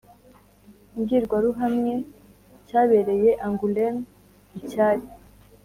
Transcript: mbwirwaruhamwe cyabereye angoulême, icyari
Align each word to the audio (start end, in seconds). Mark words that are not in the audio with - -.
mbwirwaruhamwe 0.97 1.93
cyabereye 2.67 3.29
angoulême, 3.45 4.01
icyari 4.59 5.03